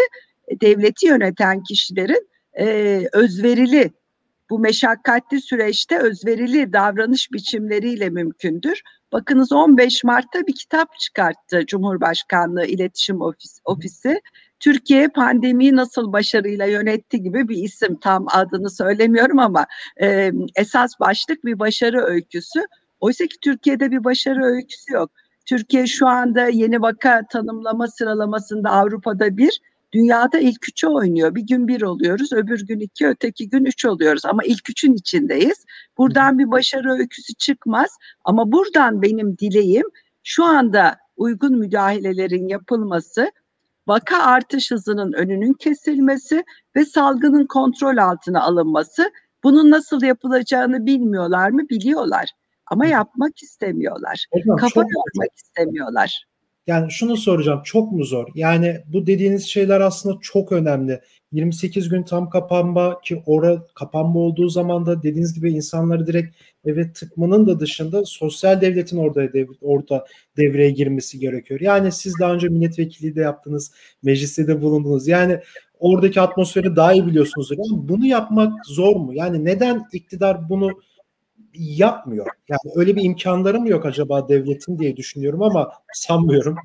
devleti 0.61 1.07
yöneten 1.07 1.63
kişilerin 1.63 2.29
e, 2.59 3.01
özverili 3.13 3.91
bu 4.49 4.59
meşakkatli 4.59 5.41
süreçte 5.41 5.99
özverili 5.99 6.73
davranış 6.73 7.31
biçimleriyle 7.31 8.09
mümkündür. 8.09 8.81
Bakınız 9.11 9.51
15 9.51 10.03
Mart'ta 10.03 10.47
bir 10.47 10.55
kitap 10.55 10.99
çıkarttı 10.99 11.65
Cumhurbaşkanlığı 11.65 12.65
İletişim 12.65 13.21
Ofisi. 13.21 13.61
Ofisi. 13.65 14.21
Türkiye 14.59 15.07
pandemiyi 15.07 15.75
nasıl 15.75 16.13
başarıyla 16.13 16.65
yönetti 16.65 17.21
gibi 17.21 17.49
bir 17.49 17.57
isim 17.57 17.95
tam 17.99 18.25
adını 18.27 18.69
söylemiyorum 18.69 19.39
ama 19.39 19.65
e, 20.01 20.31
esas 20.55 20.99
başlık 20.99 21.45
bir 21.45 21.59
başarı 21.59 22.01
öyküsü. 22.01 22.59
Oysa 22.99 23.25
ki 23.25 23.37
Türkiye'de 23.41 23.91
bir 23.91 24.03
başarı 24.03 24.43
öyküsü 24.43 24.93
yok. 24.93 25.11
Türkiye 25.45 25.87
şu 25.87 26.07
anda 26.07 26.47
yeni 26.47 26.81
vaka 26.81 27.21
tanımlama 27.29 27.87
sıralamasında 27.87 28.69
Avrupa'da 28.69 29.37
bir, 29.37 29.61
Dünyada 29.97 30.39
ilk 30.39 30.69
üçü 30.69 30.87
oynuyor. 30.87 31.35
Bir 31.35 31.41
gün 31.41 31.67
bir 31.67 31.81
oluyoruz, 31.81 32.33
öbür 32.33 32.67
gün 32.67 32.79
iki, 32.79 33.07
öteki 33.07 33.49
gün 33.49 33.65
üç 33.65 33.85
oluyoruz. 33.85 34.25
Ama 34.25 34.43
ilk 34.43 34.69
üçün 34.69 34.93
içindeyiz. 34.93 35.65
Buradan 35.97 36.39
bir 36.39 36.51
başarı 36.51 36.91
öyküsü 36.91 37.33
çıkmaz. 37.33 37.89
Ama 38.23 38.51
buradan 38.51 39.01
benim 39.01 39.37
dileğim 39.37 39.85
şu 40.23 40.43
anda 40.45 40.97
uygun 41.15 41.57
müdahalelerin 41.57 42.47
yapılması, 42.47 43.31
vaka 43.87 44.23
artış 44.23 44.71
hızının 44.71 45.13
önünün 45.13 45.53
kesilmesi 45.53 46.43
ve 46.75 46.85
salgının 46.85 47.45
kontrol 47.45 47.97
altına 47.97 48.41
alınması. 48.41 49.11
Bunun 49.43 49.71
nasıl 49.71 50.01
yapılacağını 50.01 50.85
bilmiyorlar 50.85 51.49
mı? 51.49 51.69
Biliyorlar. 51.69 52.31
Ama 52.67 52.85
yapmak 52.85 53.43
istemiyorlar. 53.43 54.25
Hocam, 54.33 54.57
Kafa 54.57 54.81
yormak 54.81 55.37
istemiyorlar. 55.37 56.26
Yani 56.67 56.91
şunu 56.91 57.17
soracağım 57.17 57.61
çok 57.63 57.91
mu 57.91 58.03
zor? 58.03 58.27
Yani 58.35 58.77
bu 58.87 59.07
dediğiniz 59.07 59.47
şeyler 59.47 59.81
aslında 59.81 60.17
çok 60.21 60.51
önemli. 60.51 61.01
28 61.31 61.89
gün 61.89 62.03
tam 62.03 62.29
kapanma 62.29 63.01
ki 63.01 63.23
ora 63.25 63.65
kapanma 63.75 64.19
olduğu 64.19 64.49
zaman 64.49 64.85
da 64.85 65.03
dediğiniz 65.03 65.33
gibi 65.33 65.51
insanları 65.51 66.07
direkt 66.07 66.35
eve 66.65 66.93
tıkmanın 66.93 67.47
da 67.47 67.59
dışında 67.59 68.05
sosyal 68.05 68.61
devletin 68.61 68.97
orada 68.97 69.33
dev, 69.33 69.47
orada 69.61 70.05
devreye 70.37 70.71
girmesi 70.71 71.19
gerekiyor. 71.19 71.61
Yani 71.61 71.91
siz 71.91 72.13
daha 72.19 72.33
önce 72.33 72.47
milletvekili 72.47 73.15
de 73.15 73.21
yaptınız, 73.21 73.71
mecliste 74.03 74.47
de 74.47 74.61
bulundunuz. 74.61 75.07
Yani 75.07 75.39
oradaki 75.79 76.21
atmosferi 76.21 76.75
daha 76.75 76.93
iyi 76.93 77.07
biliyorsunuz. 77.07 77.51
Yani 77.51 77.89
bunu 77.89 78.05
yapmak 78.05 78.65
zor 78.65 78.95
mu? 78.95 79.13
Yani 79.13 79.45
neden 79.45 79.85
iktidar 79.93 80.49
bunu 80.49 80.71
yapmıyor? 81.59 82.27
Yani 82.49 82.73
öyle 82.75 82.95
bir 82.95 83.03
imkanları 83.03 83.59
mı 83.59 83.69
yok 83.69 83.85
acaba 83.85 84.29
devletin 84.29 84.79
diye 84.79 84.97
düşünüyorum 84.97 85.41
ama 85.41 85.71
sanmıyorum. 85.93 86.55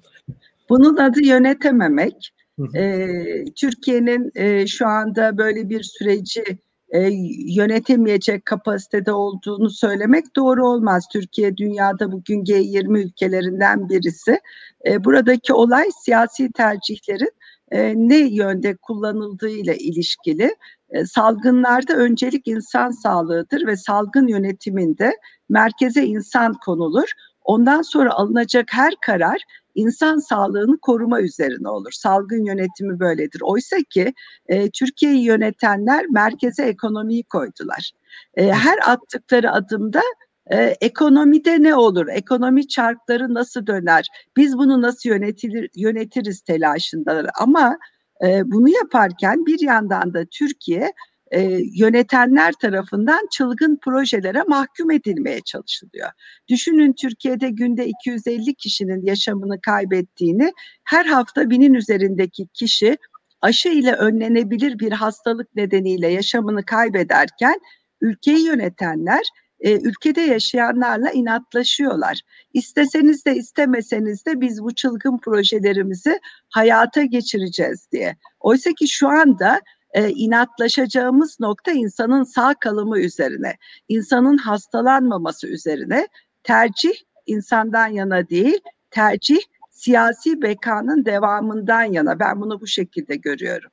Bunun 0.68 0.96
adı 0.96 1.22
yönetememek. 1.22 2.32
Ee, 2.74 3.44
Türkiye'nin 3.56 4.30
e, 4.34 4.66
şu 4.66 4.86
anda 4.86 5.38
böyle 5.38 5.68
bir 5.68 5.82
süreci 5.82 6.44
e, 6.92 7.10
yönetemeyecek 7.56 8.46
kapasitede 8.46 9.12
olduğunu 9.12 9.70
söylemek 9.70 10.36
doğru 10.36 10.68
olmaz. 10.68 11.06
Türkiye 11.12 11.56
dünyada 11.56 12.12
bugün 12.12 12.44
G20 12.44 12.98
ülkelerinden 12.98 13.88
birisi. 13.88 14.40
E, 14.86 15.04
buradaki 15.04 15.52
olay 15.52 15.88
siyasi 16.04 16.52
tercihlerin 16.52 17.32
e, 17.70 17.92
ne 17.96 18.18
yönde 18.18 18.76
kullanıldığı 18.76 19.50
ile 19.50 19.76
ilişkili. 19.76 20.54
E, 20.92 21.06
salgınlarda 21.06 21.94
öncelik 21.94 22.48
insan 22.48 22.90
sağlığıdır 22.90 23.66
ve 23.66 23.76
salgın 23.76 24.26
yönetiminde 24.26 25.12
merkeze 25.48 26.04
insan 26.04 26.54
konulur. 26.64 27.08
Ondan 27.44 27.82
sonra 27.82 28.12
alınacak 28.12 28.66
her 28.70 28.94
karar 29.06 29.42
insan 29.74 30.18
sağlığını 30.18 30.78
koruma 30.78 31.20
üzerine 31.20 31.68
olur. 31.68 31.92
Salgın 31.92 32.44
yönetimi 32.44 33.00
böyledir. 33.00 33.40
Oysa 33.44 33.76
ki 33.90 34.14
e, 34.48 34.70
Türkiye'yi 34.70 35.24
yönetenler 35.24 36.06
merkeze 36.06 36.62
ekonomiyi 36.62 37.22
koydular. 37.22 37.90
E, 38.34 38.52
her 38.52 38.78
attıkları 38.90 39.52
adımda 39.52 40.02
e, 40.50 40.62
ekonomide 40.80 41.62
ne 41.62 41.74
olur? 41.74 42.06
Ekonomi 42.08 42.68
çarkları 42.68 43.34
nasıl 43.34 43.66
döner? 43.66 44.08
Biz 44.36 44.58
bunu 44.58 44.82
nasıl 44.82 45.08
yönetilir, 45.08 45.70
yönetiriz 45.76 46.40
telaşındalar. 46.40 47.26
Ama 47.40 47.78
e, 48.24 48.42
bunu 48.44 48.68
yaparken 48.68 49.46
bir 49.46 49.60
yandan 49.60 50.14
da 50.14 50.24
Türkiye 50.24 50.92
e, 51.32 51.58
yönetenler 51.74 52.52
tarafından 52.52 53.28
çılgın 53.30 53.78
projelere 53.84 54.42
mahkum 54.42 54.90
edilmeye 54.90 55.40
çalışılıyor. 55.40 56.08
Düşünün 56.48 56.92
Türkiye'de 56.92 57.50
günde 57.50 57.86
250 57.86 58.54
kişinin 58.54 59.06
yaşamını 59.06 59.60
kaybettiğini, 59.60 60.52
her 60.84 61.04
hafta 61.04 61.50
binin 61.50 61.74
üzerindeki 61.74 62.46
kişi 62.54 62.96
aşı 63.40 63.68
ile 63.68 63.92
önlenebilir 63.92 64.78
bir 64.78 64.92
hastalık 64.92 65.56
nedeniyle 65.56 66.08
yaşamını 66.08 66.64
kaybederken 66.64 67.60
ülkeyi 68.00 68.46
yönetenler 68.46 69.22
e, 69.62 69.80
ülkede 69.80 70.20
yaşayanlarla 70.20 71.10
inatlaşıyorlar. 71.10 72.20
İsteseniz 72.52 73.24
de 73.24 73.36
istemeseniz 73.36 74.26
de 74.26 74.40
biz 74.40 74.62
bu 74.62 74.74
çılgın 74.74 75.18
projelerimizi 75.18 76.20
hayata 76.48 77.02
geçireceğiz 77.02 77.88
diye. 77.92 78.16
Oysa 78.40 78.70
ki 78.72 78.88
şu 78.88 79.08
anda 79.08 79.60
e, 79.92 80.08
inatlaşacağımız 80.08 81.40
nokta 81.40 81.72
insanın 81.72 82.24
sağ 82.24 82.54
kalımı 82.54 82.98
üzerine, 82.98 83.56
insanın 83.88 84.36
hastalanmaması 84.36 85.46
üzerine 85.46 86.08
tercih 86.42 86.94
insandan 87.26 87.86
yana 87.86 88.28
değil, 88.28 88.60
tercih 88.90 89.40
siyasi 89.70 90.42
bekanın 90.42 91.04
devamından 91.04 91.82
yana. 91.82 92.18
Ben 92.18 92.40
bunu 92.40 92.60
bu 92.60 92.66
şekilde 92.66 93.16
görüyorum. 93.16 93.71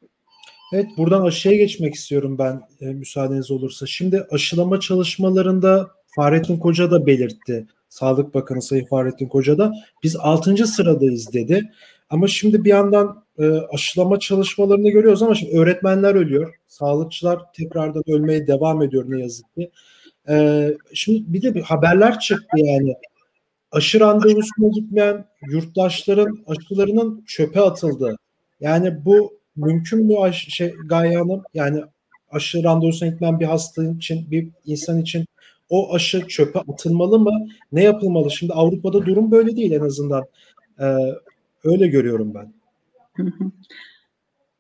Evet 0.74 0.88
buradan 0.98 1.22
aşıya 1.22 1.58
geçmek 1.58 1.96
istiyorum 1.96 2.38
ben 2.38 2.62
e, 2.82 2.86
müsaadeniz 2.86 3.52
olursa. 3.52 3.86
Şimdi 3.86 4.28
aşılama 4.32 4.80
çalışmalarında 4.80 5.88
Fahrettin 6.16 6.58
Koca 6.58 6.92
da 6.92 7.06
belirtti. 7.06 7.68
Sağlık 7.90 8.34
Bakanı 8.34 8.62
Sayın 8.62 8.86
Fahrettin 8.86 9.28
Koca 9.28 9.58
da 9.58 9.72
biz 10.04 10.16
6. 10.16 10.68
sıradayız 10.68 11.34
dedi. 11.34 11.72
Ama 12.10 12.28
şimdi 12.28 12.64
bir 12.64 12.70
yandan 12.70 13.24
e, 13.40 13.52
aşılama 13.74 14.20
çalışmalarını 14.20 14.90
görüyoruz 14.90 15.24
ama 15.24 15.36
şimdi 15.36 15.58
öğretmenler 15.58 16.16
ölüyor. 16.16 16.56
Sağlıkçılar 16.68 17.40
tekrardan 17.54 18.04
ölmeye 18.08 18.48
devam 18.48 18.82
ediyor 18.82 19.06
ne 19.08 19.22
yazık 19.22 19.56
ki. 19.56 19.72
E, 20.30 20.68
şimdi 20.94 21.34
bir 21.34 21.42
de 21.42 21.56
bir 21.56 21.62
haberler 21.62 22.20
çıktı 22.20 22.58
yani. 22.58 22.94
Aşı 23.72 24.00
randevusuna 24.00 24.68
gitmeyen 24.74 25.26
yurttaşların 25.52 26.44
aşılarının 26.48 27.24
çöpe 27.28 27.62
atıldı. 27.62 28.16
Yani 28.60 29.06
bu 29.06 29.39
mümkün 29.60 30.06
mü 30.06 30.18
aşı, 30.18 30.52
şey, 30.52 30.74
Gaye 30.86 31.18
Hanım? 31.18 31.44
Yani 31.54 31.82
aşı 32.32 32.64
randevusuna 32.64 33.10
gitmeyen 33.10 33.40
bir 33.40 33.46
hasta 33.46 33.84
için, 33.92 34.32
bir 34.32 34.48
insan 34.66 35.02
için 35.02 35.26
o 35.70 35.94
aşı 35.96 36.28
çöpe 36.28 36.60
atılmalı 36.60 37.20
mı? 37.20 37.48
Ne 37.72 37.84
yapılmalı? 37.84 38.32
Şimdi 38.32 38.54
Avrupa'da 38.54 39.06
durum 39.06 39.32
böyle 39.32 39.56
değil 39.56 39.72
en 39.72 39.82
azından. 39.82 40.26
Ee, 40.80 40.86
öyle 41.64 41.88
görüyorum 41.88 42.34
ben. 42.34 42.54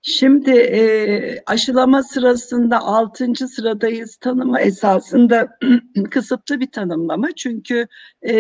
Şimdi 0.02 0.52
e, 0.52 1.44
aşılama 1.46 2.04
sırasında 2.04 2.80
6. 2.80 3.48
sıradayız 3.48 4.16
tanımı 4.16 4.60
esasında 4.60 5.48
kısıtlı 6.12 6.60
bir 6.60 6.72
tanımlama. 6.72 7.28
Çünkü 7.38 7.88
e, 8.28 8.34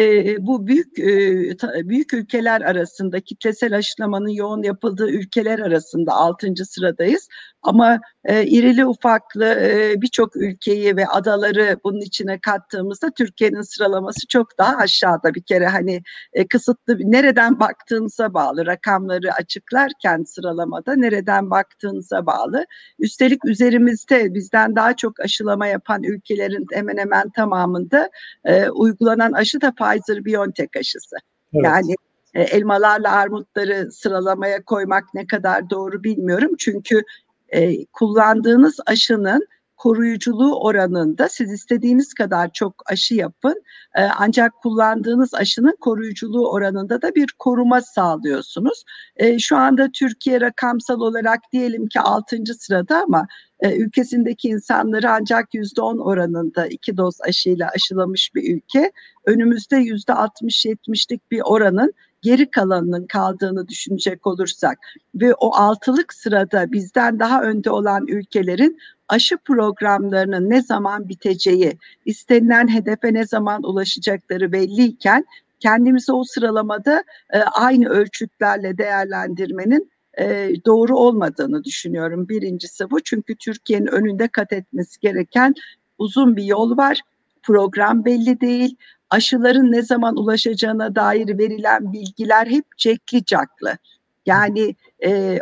bu 0.47 0.67
büyük 0.67 0.99
e, 0.99 1.57
ta, 1.57 1.73
büyük 1.83 2.13
ülkeler 2.13 2.61
arasında 2.61 3.19
kitlesel 3.19 3.77
aşılamanın 3.77 4.29
yoğun 4.29 4.63
yapıldığı 4.63 5.09
ülkeler 5.09 5.59
arasında 5.59 6.13
6. 6.13 6.65
sıradayız. 6.65 7.27
Ama 7.61 7.99
e, 8.25 8.45
irili 8.45 8.85
ufaklı 8.85 9.45
e, 9.45 10.01
birçok 10.01 10.35
ülkeyi 10.35 10.97
ve 10.97 11.07
adaları 11.07 11.77
bunun 11.83 12.01
içine 12.01 12.39
kattığımızda 12.39 13.11
Türkiye'nin 13.11 13.61
sıralaması 13.61 14.27
çok 14.27 14.57
daha 14.57 14.75
aşağıda 14.77 15.33
bir 15.33 15.43
kere 15.43 15.67
hani 15.67 16.03
e, 16.33 16.47
kısıtlı 16.47 16.97
nereden 16.99 17.59
baktığınıza 17.59 18.33
bağlı 18.33 18.65
rakamları 18.65 19.33
açıklarken 19.33 20.23
sıralamada 20.23 20.95
nereden 20.95 21.48
baktığınıza 21.49 22.25
bağlı. 22.25 22.65
Üstelik 22.99 23.45
üzerimizde 23.45 24.33
bizden 24.33 24.75
daha 24.75 24.95
çok 24.95 25.19
aşılama 25.19 25.67
yapan 25.67 26.03
ülkelerin 26.03 26.65
hemen 26.71 26.97
hemen 26.97 27.29
tamamında 27.29 28.09
e, 28.45 28.69
uygulanan 28.69 29.31
aşı 29.31 29.61
da 29.61 29.67
Pfizer-BioNTech 29.67 30.79
aşısı. 30.79 31.15
Evet. 31.53 31.65
Yani 31.65 31.95
e, 32.33 32.41
elmalarla 32.41 33.11
armutları 33.11 33.91
sıralamaya 33.91 34.63
koymak 34.63 35.03
ne 35.13 35.27
kadar 35.27 35.69
doğru 35.69 36.03
bilmiyorum. 36.03 36.51
Çünkü 36.59 37.03
e, 37.49 37.85
kullandığınız 37.85 38.79
aşının 38.85 39.47
koruyuculuğu 39.79 40.59
oranında 40.59 41.29
siz 41.29 41.51
istediğiniz 41.51 42.13
kadar 42.13 42.49
çok 42.53 42.73
aşı 42.91 43.15
yapın 43.15 43.63
e, 43.95 44.01
ancak 44.01 44.53
kullandığınız 44.61 45.33
aşının 45.33 45.77
koruyuculuğu 45.81 46.51
oranında 46.51 47.01
da 47.01 47.15
bir 47.15 47.27
koruma 47.39 47.81
sağlıyorsunuz. 47.81 48.83
E, 49.15 49.39
şu 49.39 49.57
anda 49.57 49.89
Türkiye 49.93 50.41
rakamsal 50.41 51.01
olarak 51.01 51.39
diyelim 51.51 51.87
ki 51.87 51.99
6. 51.99 52.37
sırada 52.59 53.03
ama 53.03 53.27
e, 53.59 53.75
ülkesindeki 53.75 54.47
insanları 54.47 55.11
ancak 55.11 55.53
%10 55.53 55.99
oranında 56.01 56.67
iki 56.67 56.97
doz 56.97 57.21
aşıyla 57.21 57.69
aşılamış 57.75 58.35
bir 58.35 58.55
ülke. 58.55 58.91
Önümüzde 59.25 59.75
%60-70'lik 59.75 61.31
bir 61.31 61.41
oranın 61.45 61.93
geri 62.21 62.51
kalanının 62.51 63.07
kaldığını 63.07 63.67
düşünecek 63.67 64.27
olursak 64.27 64.77
ve 65.15 65.33
o 65.33 65.55
altılık 65.55 66.13
sırada 66.13 66.71
bizden 66.71 67.19
daha 67.19 67.41
önde 67.41 67.71
olan 67.71 68.07
ülkelerin 68.07 68.77
aşı 69.09 69.37
programlarının 69.37 70.49
ne 70.49 70.61
zaman 70.61 71.09
biteceği, 71.09 71.77
istenilen 72.05 72.67
hedefe 72.67 73.13
ne 73.13 73.25
zaman 73.25 73.63
ulaşacakları 73.63 74.51
belliyken 74.51 75.25
kendimizi 75.59 76.11
o 76.11 76.23
sıralamada 76.23 77.03
e, 77.33 77.39
aynı 77.39 77.89
ölçütlerle 77.89 78.77
değerlendirmenin 78.77 79.91
e, 80.19 80.51
doğru 80.65 80.97
olmadığını 80.97 81.63
düşünüyorum. 81.63 82.29
Birincisi 82.29 82.91
bu 82.91 82.99
çünkü 82.99 83.35
Türkiye'nin 83.35 83.87
önünde 83.87 84.27
kat 84.27 84.53
etmesi 84.53 84.99
gereken 84.99 85.53
uzun 85.97 86.35
bir 86.35 86.43
yol 86.43 86.77
var. 86.77 87.01
Program 87.43 88.05
belli 88.05 88.41
değil 88.41 88.75
aşıların 89.09 89.71
ne 89.71 89.81
zaman 89.81 90.17
ulaşacağına 90.17 90.95
dair 90.95 91.37
verilen 91.37 91.93
bilgiler 91.93 92.47
hep 92.47 92.65
cekli 92.77 93.25
caklı. 93.25 93.77
Yani 94.25 94.75
e, 95.03 95.39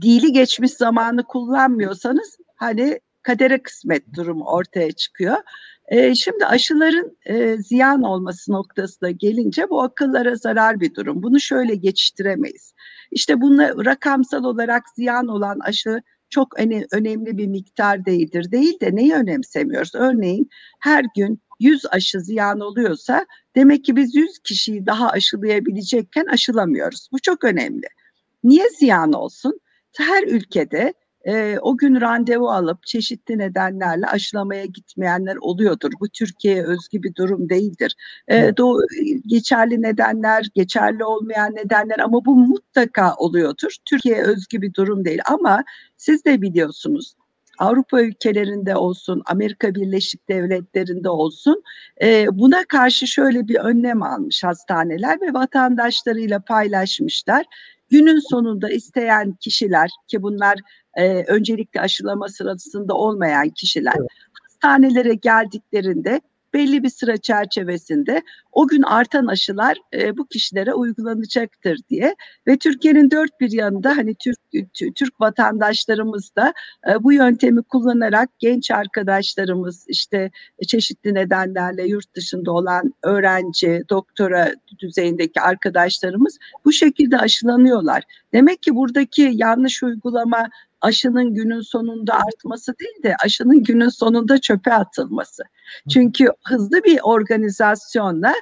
dili 0.00 0.32
geçmiş 0.32 0.72
zamanı 0.72 1.24
kullanmıyorsanız 1.24 2.38
hani 2.56 3.00
kadere 3.26 3.62
kısmet 3.62 4.14
durumu 4.14 4.44
ortaya 4.44 4.92
çıkıyor. 4.92 5.36
E, 5.88 6.14
şimdi 6.14 6.46
aşıların 6.46 7.16
e, 7.26 7.56
ziyan 7.56 8.02
olması 8.02 8.52
noktasına 8.52 9.10
gelince 9.10 9.70
bu 9.70 9.82
akıllara 9.82 10.36
zarar 10.36 10.80
bir 10.80 10.94
durum. 10.94 11.22
Bunu 11.22 11.40
şöyle 11.40 11.74
geçiştiremeyiz. 11.74 12.74
İşte 13.10 13.40
bununla 13.40 13.84
rakamsal 13.84 14.44
olarak 14.44 14.82
ziyan 14.96 15.28
olan 15.28 15.58
aşı 15.60 16.02
çok 16.30 16.60
önemli 16.92 17.38
bir 17.38 17.46
miktar 17.46 18.06
değildir. 18.06 18.50
Değil 18.50 18.80
de 18.80 18.96
neyi 18.96 19.14
önemsemiyoruz? 19.14 19.94
Örneğin 19.94 20.50
her 20.80 21.04
gün 21.16 21.40
100 21.60 21.86
aşı 21.90 22.20
ziyan 22.20 22.60
oluyorsa 22.60 23.26
demek 23.56 23.84
ki 23.84 23.96
biz 23.96 24.14
100 24.14 24.38
kişiyi 24.38 24.86
daha 24.86 25.10
aşılayabilecekken 25.10 26.26
aşılamıyoruz. 26.26 27.08
Bu 27.12 27.18
çok 27.18 27.44
önemli. 27.44 27.86
Niye 28.44 28.70
ziyan 28.70 29.12
olsun? 29.12 29.60
Her 29.96 30.22
ülkede 30.22 30.94
e, 31.26 31.58
o 31.62 31.76
gün 31.76 32.00
randevu 32.00 32.50
alıp 32.50 32.86
çeşitli 32.86 33.38
nedenlerle 33.38 34.06
aşılamaya 34.06 34.64
gitmeyenler 34.64 35.36
oluyordur. 35.36 35.90
Bu 36.00 36.08
Türkiye'ye 36.08 36.64
özgü 36.64 37.02
bir 37.02 37.14
durum 37.14 37.48
değildir. 37.48 37.96
E, 38.28 38.56
do, 38.56 38.78
geçerli 39.26 39.82
nedenler, 39.82 40.46
geçerli 40.54 41.04
olmayan 41.04 41.54
nedenler 41.54 41.98
ama 41.98 42.24
bu 42.24 42.36
mutlaka 42.36 43.14
oluyordur. 43.14 43.76
Türkiye'ye 43.84 44.22
özgü 44.22 44.62
bir 44.62 44.74
durum 44.74 45.04
değil 45.04 45.20
ama 45.26 45.64
siz 45.96 46.24
de 46.24 46.42
biliyorsunuz 46.42 47.14
Avrupa 47.58 48.02
ülkelerinde 48.02 48.76
olsun, 48.76 49.22
Amerika 49.26 49.74
Birleşik 49.74 50.28
Devletleri'nde 50.28 51.08
olsun 51.08 51.62
e, 52.02 52.26
buna 52.32 52.64
karşı 52.64 53.06
şöyle 53.06 53.48
bir 53.48 53.56
önlem 53.56 54.02
almış 54.02 54.44
hastaneler 54.44 55.20
ve 55.20 55.32
vatandaşlarıyla 55.32 56.40
paylaşmışlar. 56.40 57.46
Günün 57.90 58.18
sonunda 58.30 58.70
isteyen 58.70 59.32
kişiler 59.32 59.90
ki 60.08 60.22
bunlar 60.22 60.58
e, 60.96 61.24
öncelikle 61.28 61.80
aşılama 61.80 62.28
sırasında 62.28 62.94
olmayan 62.94 63.50
kişiler 63.50 63.94
evet. 63.98 64.08
hastanelere 64.42 65.14
geldiklerinde 65.14 66.20
belli 66.54 66.82
bir 66.82 66.88
sıra 66.88 67.16
çerçevesinde 67.16 68.22
o 68.52 68.68
gün 68.68 68.82
artan 68.82 69.26
aşılar 69.26 69.78
e, 69.94 70.16
bu 70.16 70.26
kişilere 70.26 70.74
uygulanacaktır 70.74 71.78
diye 71.88 72.16
ve 72.46 72.56
Türkiye'nin 72.56 73.10
dört 73.10 73.40
bir 73.40 73.52
yanında 73.52 73.96
hani 73.96 74.14
Türk 74.14 74.38
Türk 74.94 75.20
vatandaşlarımız 75.20 76.36
da 76.36 76.52
e, 76.88 77.02
bu 77.02 77.12
yöntemi 77.12 77.62
kullanarak 77.62 78.30
genç 78.38 78.70
arkadaşlarımız 78.70 79.84
işte 79.88 80.30
çeşitli 80.66 81.14
nedenlerle 81.14 81.86
yurt 81.86 82.14
dışında 82.14 82.52
olan 82.52 82.94
öğrenci, 83.02 83.82
doktora 83.90 84.52
düzeyindeki 84.78 85.40
arkadaşlarımız 85.40 86.38
bu 86.64 86.72
şekilde 86.72 87.18
aşılanıyorlar. 87.18 88.02
Demek 88.32 88.62
ki 88.62 88.74
buradaki 88.74 89.30
yanlış 89.34 89.82
uygulama 89.82 90.48
aşının 90.80 91.34
günün 91.34 91.60
sonunda 91.60 92.14
artması 92.14 92.78
değil 92.78 93.02
de 93.02 93.16
aşının 93.24 93.62
günün 93.62 93.88
sonunda 93.88 94.40
çöpe 94.40 94.74
atılması. 94.74 95.42
Çünkü 95.92 96.28
hızlı 96.44 96.84
bir 96.84 96.98
organizasyonla 97.02 98.34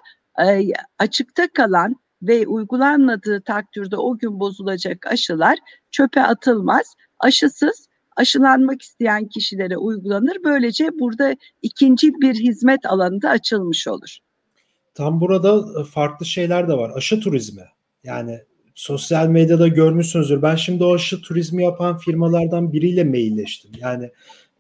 e, 0.47 0.63
açıkta 0.99 1.49
kalan 1.49 1.97
ve 2.23 2.47
uygulanmadığı 2.47 3.41
takdirde 3.41 3.97
o 3.97 4.19
gün 4.19 4.41
bozulacak 4.41 5.07
aşılar 5.07 5.59
çöpe 5.91 6.23
atılmaz. 6.23 6.95
Aşısız 7.19 7.89
aşılanmak 8.17 8.83
isteyen 8.83 9.29
kişilere 9.29 9.77
uygulanır. 9.77 10.37
Böylece 10.45 10.99
burada 11.01 11.37
ikinci 11.63 12.13
bir 12.15 12.35
hizmet 12.35 12.87
alanı 12.87 13.23
da 13.23 13.31
açılmış 13.31 13.89
olur. 13.89 14.19
Tam 14.95 15.21
burada 15.21 15.65
farklı 15.85 16.27
şeyler 16.27 16.69
de 16.69 16.73
var. 16.73 16.93
Aşı 16.95 17.21
turizmi. 17.21 17.65
Yani 18.05 18.41
sosyal 18.75 19.29
medyada 19.29 19.69
görmüşsünüzdür. 19.69 20.43
Ben 20.43 20.57
şimdi 20.57 20.85
o 20.85 20.95
aşı 20.95 21.21
turizmi 21.23 21.65
yapan 21.65 21.99
firmalardan 21.99 22.73
biriyle 22.73 23.05
mailleştim. 23.05 23.71
Yani 23.79 24.11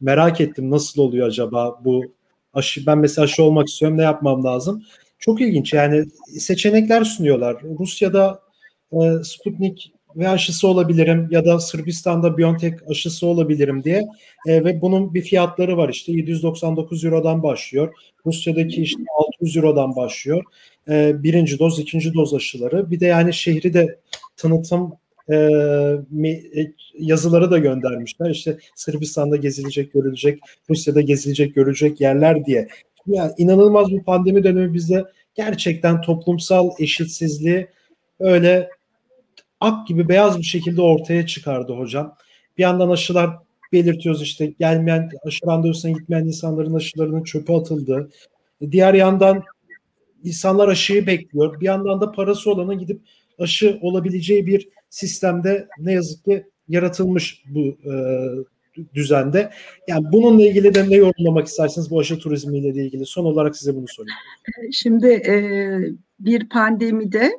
merak 0.01 0.41
ettim 0.41 0.71
nasıl 0.71 1.03
oluyor 1.03 1.27
acaba 1.27 1.81
bu 1.85 2.15
aşı. 2.55 2.87
Ben 2.87 2.99
mesela 2.99 3.25
aşı 3.25 3.43
olmak 3.43 3.69
istiyorum 3.69 3.99
ne 3.99 4.03
yapmam 4.03 4.45
lazım? 4.45 4.83
Çok 5.19 5.41
ilginç 5.41 5.73
yani 5.73 6.05
seçenekler 6.39 7.05
sunuyorlar. 7.05 7.57
Rusya'da 7.79 8.41
e, 8.93 8.97
Sputnik 9.25 9.93
ve 10.17 10.29
aşısı 10.29 10.69
olabilirim 10.69 11.29
ya 11.31 11.45
da 11.45 11.61
Sırbistan'da 11.61 12.39
BioNTech 12.39 12.75
aşısı 12.91 13.27
olabilirim 13.27 13.85
diye 13.85 14.03
e, 14.47 14.65
ve 14.65 14.81
bunun 14.81 15.15
bir 15.15 15.23
fiyatları 15.23 15.77
var 15.77 15.89
işte 15.89 16.13
799 16.13 17.05
Euro'dan 17.05 17.43
başlıyor. 17.43 17.95
Rusya'daki 18.27 18.83
işte 18.83 19.03
600 19.19 19.57
Euro'dan 19.57 19.97
başlıyor. 19.97 20.45
E, 20.89 21.23
birinci 21.23 21.59
doz, 21.59 21.79
ikinci 21.79 22.15
doz 22.15 22.35
aşıları. 22.35 22.91
Bir 22.91 23.01
de 23.01 23.07
yani 23.07 23.35
şehri 23.35 23.75
de 23.75 23.99
tanıtım 24.37 24.93
e, 25.29 25.37
e, 25.37 26.73
yazıları 26.99 27.51
da 27.51 27.59
göndermişler. 27.59 28.31
İşte 28.31 28.59
Sırbistan'da 28.75 29.37
gezilecek, 29.37 29.93
görülecek, 29.93 30.41
Rusya'da 30.71 31.01
gezilecek, 31.01 31.55
görülecek 31.55 32.01
yerler 32.01 32.45
diye. 32.45 32.69
Yani 33.07 33.33
inanılmaz 33.39 33.89
bir 33.89 34.03
pandemi 34.03 34.45
dönemi 34.45 34.75
bizde 34.75 35.05
gerçekten 35.35 36.01
toplumsal 36.01 36.71
eşitsizliği 36.79 37.67
öyle 38.21 38.69
ak 39.61 39.89
gibi 39.89 40.09
beyaz 40.09 40.39
bir 40.39 40.45
şekilde 40.45 40.83
ortaya 40.83 41.27
çıkardı 41.27 41.73
hocam. 41.73 42.17
Bir 42.59 42.63
yandan 42.63 42.91
aşılar 42.91 43.31
belirtiyoruz 43.73 44.23
işte 44.23 44.47
gelmeyen 44.47 45.11
aşı 45.27 45.47
randevusuna 45.47 45.93
gitmeyen 45.93 46.25
insanların 46.25 46.75
aşılarının 46.75 47.23
çöpe 47.23 47.55
atıldı. 47.57 48.11
Diğer 48.71 48.95
yandan 48.95 49.43
insanlar 50.25 50.69
aşıyı 50.69 51.07
bekliyor. 51.07 51.61
Bir 51.61 51.67
yandan 51.67 52.01
da 52.01 52.13
parası 52.13 52.51
olana 52.51 52.75
gidip 52.75 53.01
aşı 53.39 53.79
olabileceği 53.83 54.47
bir 54.47 54.69
sistemde 54.95 55.69
ne 55.79 55.93
yazık 55.93 56.25
ki 56.25 56.47
yaratılmış 56.69 57.43
bu 57.49 57.61
e, 57.61 57.95
düzende. 58.95 59.51
Yani 59.89 60.05
bununla 60.13 60.43
ilgili 60.43 60.75
de 60.75 60.91
ne 60.91 60.95
yorumlamak 60.95 61.47
istersiniz 61.47 61.91
bu 61.91 62.01
aşı 62.01 62.19
turizmiyle 62.19 62.85
ilgili? 62.85 63.07
Son 63.07 63.25
olarak 63.25 63.57
size 63.57 63.75
bunu 63.75 63.89
sorayım. 63.89 64.19
Şimdi 64.73 65.07
e, 65.07 65.35
bir 66.21 66.49
pandemide 66.49 67.33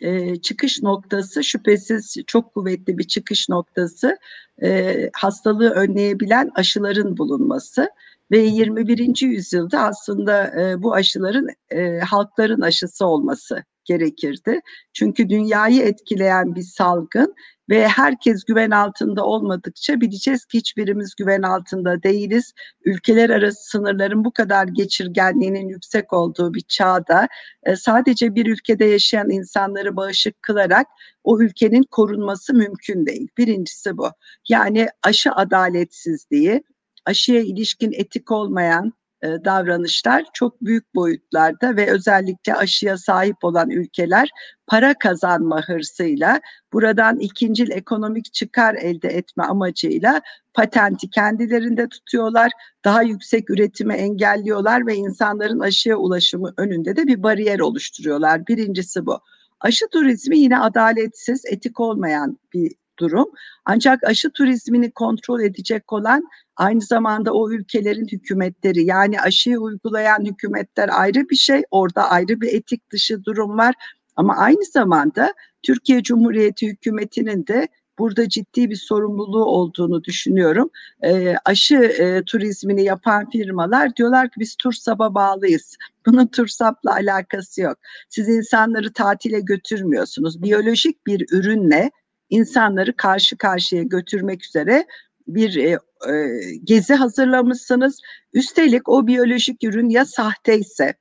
e, 0.00 0.36
çıkış 0.36 0.82
noktası 0.82 1.44
şüphesiz 1.44 2.16
çok 2.26 2.54
kuvvetli 2.54 2.98
bir 2.98 3.04
çıkış 3.04 3.48
noktası 3.48 4.16
e, 4.62 5.10
hastalığı 5.12 5.70
önleyebilen 5.70 6.50
aşıların 6.54 7.16
bulunması 7.16 7.88
ve 8.30 8.38
21. 8.38 9.22
yüzyılda 9.22 9.80
aslında 9.80 10.60
e, 10.60 10.82
bu 10.82 10.94
aşıların 10.94 11.48
e, 11.70 11.98
halkların 11.98 12.60
aşısı 12.60 13.06
olması 13.06 13.64
gerekirdi. 13.84 14.60
Çünkü 14.92 15.28
dünyayı 15.28 15.82
etkileyen 15.82 16.54
bir 16.54 16.62
salgın 16.62 17.34
ve 17.70 17.88
herkes 17.88 18.44
güven 18.44 18.70
altında 18.70 19.24
olmadıkça 19.24 20.00
bileceğiz 20.00 20.44
ki 20.44 20.58
hiçbirimiz 20.58 21.14
güven 21.14 21.42
altında 21.42 22.02
değiliz. 22.02 22.52
Ülkeler 22.84 23.30
arası 23.30 23.70
sınırların 23.70 24.24
bu 24.24 24.32
kadar 24.32 24.68
geçirgenliğinin 24.68 25.68
yüksek 25.68 26.12
olduğu 26.12 26.54
bir 26.54 26.60
çağda 26.60 27.28
e, 27.62 27.76
sadece 27.76 28.34
bir 28.34 28.46
ülkede 28.46 28.84
yaşayan 28.84 29.30
insanları 29.30 29.96
bağışık 29.96 30.42
kılarak 30.42 30.86
o 31.24 31.40
ülkenin 31.40 31.82
korunması 31.82 32.54
mümkün 32.54 33.06
değil. 33.06 33.28
Birincisi 33.38 33.96
bu. 33.96 34.10
Yani 34.48 34.88
aşı 35.02 35.32
adaletsizliği, 35.32 36.62
aşıya 37.06 37.40
ilişkin 37.40 37.92
etik 37.92 38.30
olmayan 38.30 38.92
davranışlar 39.22 40.24
çok 40.32 40.60
büyük 40.60 40.94
boyutlarda 40.94 41.76
ve 41.76 41.90
özellikle 41.90 42.54
aşıya 42.54 42.98
sahip 42.98 43.44
olan 43.44 43.70
ülkeler 43.70 44.28
para 44.66 44.94
kazanma 44.94 45.62
hırsıyla 45.62 46.40
buradan 46.72 47.18
ikincil 47.18 47.70
ekonomik 47.70 48.34
çıkar 48.34 48.74
elde 48.74 49.08
etme 49.08 49.44
amacıyla 49.44 50.20
patenti 50.54 51.10
kendilerinde 51.10 51.88
tutuyorlar. 51.88 52.52
Daha 52.84 53.02
yüksek 53.02 53.50
üretimi 53.50 53.94
engelliyorlar 53.94 54.86
ve 54.86 54.94
insanların 54.94 55.60
aşıya 55.60 55.96
ulaşımı 55.96 56.54
önünde 56.56 56.96
de 56.96 57.06
bir 57.06 57.22
bariyer 57.22 57.60
oluşturuyorlar. 57.60 58.46
Birincisi 58.46 59.06
bu. 59.06 59.20
Aşı 59.60 59.88
turizmi 59.88 60.38
yine 60.38 60.58
adaletsiz, 60.58 61.42
etik 61.46 61.80
olmayan 61.80 62.38
bir 62.54 62.72
durum. 62.98 63.26
Ancak 63.64 64.04
aşı 64.04 64.30
turizmini 64.30 64.90
kontrol 64.90 65.40
edecek 65.40 65.92
olan 65.92 66.22
aynı 66.56 66.80
zamanda 66.80 67.32
o 67.32 67.50
ülkelerin 67.50 68.08
hükümetleri 68.12 68.84
yani 68.84 69.20
aşıyı 69.20 69.58
uygulayan 69.58 70.24
hükümetler 70.24 70.90
ayrı 70.92 71.28
bir 71.28 71.36
şey. 71.36 71.62
Orada 71.70 72.10
ayrı 72.10 72.40
bir 72.40 72.54
etik 72.54 72.90
dışı 72.92 73.24
durum 73.24 73.58
var. 73.58 73.74
Ama 74.16 74.36
aynı 74.36 74.64
zamanda 74.64 75.34
Türkiye 75.62 76.02
Cumhuriyeti 76.02 76.68
hükümetinin 76.68 77.46
de 77.46 77.68
burada 77.98 78.28
ciddi 78.28 78.70
bir 78.70 78.76
sorumluluğu 78.76 79.44
olduğunu 79.44 80.04
düşünüyorum. 80.04 80.70
E, 81.04 81.34
aşı 81.44 81.74
e, 81.74 82.22
turizmini 82.24 82.84
yapan 82.84 83.30
firmalar 83.30 83.96
diyorlar 83.96 84.30
ki 84.30 84.40
biz 84.40 84.56
TURSAP'a 84.56 85.14
bağlıyız. 85.14 85.76
Bunun 86.06 86.26
TURSAP'la 86.26 86.92
alakası 86.94 87.60
yok. 87.60 87.78
Siz 88.08 88.28
insanları 88.28 88.92
tatile 88.92 89.40
götürmüyorsunuz. 89.40 90.42
Biyolojik 90.42 91.06
bir 91.06 91.26
ürünle 91.32 91.90
insanları 92.32 92.96
karşı 92.96 93.36
karşıya 93.36 93.82
götürmek 93.82 94.44
üzere 94.44 94.86
bir 95.26 95.56
e, 95.56 95.78
e, 96.12 96.28
gezi 96.64 96.94
hazırlamışsınız. 96.94 98.00
Üstelik 98.32 98.88
o 98.88 99.06
biyolojik 99.06 99.64
ürün 99.64 99.88
ya 99.88 100.04
sahteyse 100.04 100.94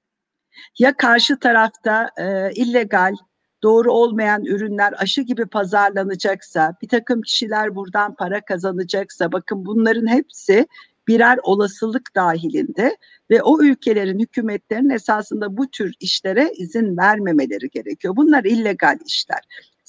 ya 0.79 0.97
karşı 0.97 1.39
tarafta 1.39 2.09
e, 2.17 2.51
illegal 2.51 3.15
doğru 3.63 3.91
olmayan 3.91 4.45
ürünler 4.45 4.93
aşı 4.97 5.21
gibi 5.21 5.45
pazarlanacaksa, 5.45 6.75
bir 6.81 6.87
takım 6.87 7.21
kişiler 7.21 7.75
buradan 7.75 8.15
para 8.15 8.41
kazanacaksa, 8.41 9.31
bakın 9.31 9.65
bunların 9.65 10.07
hepsi 10.07 10.67
birer 11.07 11.39
olasılık 11.43 12.15
dahilinde 12.15 12.97
ve 13.29 13.41
o 13.43 13.63
ülkelerin 13.63 14.19
hükümetlerin 14.19 14.89
esasında 14.89 15.57
bu 15.57 15.71
tür 15.71 15.93
işlere 15.99 16.51
izin 16.57 16.97
vermemeleri 16.97 17.69
gerekiyor. 17.69 18.15
Bunlar 18.15 18.43
illegal 18.43 18.99
işler. 19.05 19.41